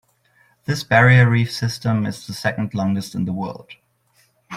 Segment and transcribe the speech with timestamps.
[0.65, 3.73] This barrier reef system is the second longest in the world.